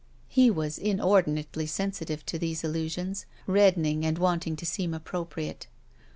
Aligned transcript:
He 0.29 0.49
was 0.49 0.79
inordinately 0.79 1.67
sensitive 1.67 2.25
to 2.25 2.39
these 2.39 2.63
alltisions, 2.63 3.25
reddening 3.45 4.03
and 4.03 4.17
wanting 4.17 4.55
to 4.55 4.65
seem 4.65 4.95
appropriate. 4.95 5.67